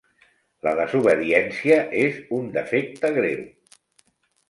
La 0.67 0.73
desobediència 0.79 1.77
és 2.07 2.19
un 2.41 2.51
defecte 2.59 3.15
greu. 3.23 3.49